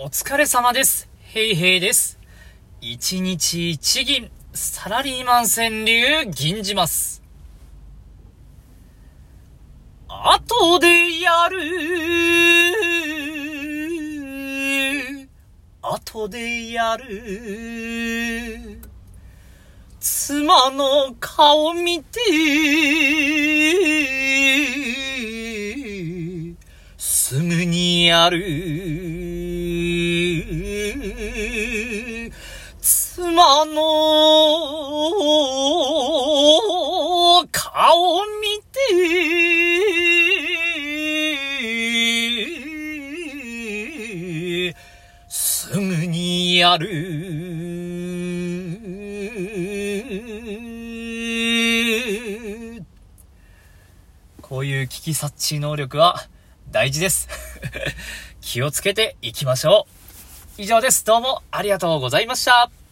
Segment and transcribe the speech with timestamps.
[0.00, 1.08] お疲れ様です。
[1.22, 2.20] ヘイヘイです。
[2.80, 7.20] 一日一銀、サラリーマン川柳、銀じます。
[10.08, 11.58] 後でやる。
[15.82, 18.78] 後でやる。
[19.98, 22.20] 妻の顔見て、
[27.10, 28.42] すぐにやる。
[32.82, 33.72] 妻の
[37.50, 38.78] 顔見て、
[45.30, 46.90] すぐにやる。
[54.42, 56.28] こういう危機察知能力は
[56.70, 57.28] 大事です。
[58.40, 59.86] 気をつけていきましょ
[60.58, 60.62] う。
[60.62, 61.04] 以上です。
[61.04, 62.87] どうもありがとうございました。